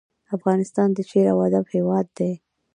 افغانستان 0.35 0.89
د 0.93 0.99
شعر 1.09 1.27
او 1.33 1.37
ادب 1.47 1.65
هیواد 1.75 2.07
دی 2.17 2.31